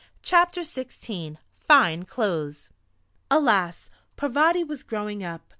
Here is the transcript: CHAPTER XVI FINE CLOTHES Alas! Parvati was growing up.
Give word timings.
CHAPTER 0.23 0.61
XVI 0.61 1.37
FINE 1.59 2.05
CLOTHES 2.05 2.71
Alas! 3.29 3.91
Parvati 4.15 4.63
was 4.63 4.81
growing 4.81 5.23
up. 5.23 5.41